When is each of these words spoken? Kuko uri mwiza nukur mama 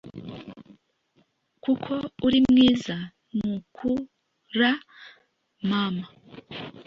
Kuko 1.63 1.93
uri 2.25 2.39
mwiza 2.49 2.95
nukur 3.37 3.99
mama 5.69 6.05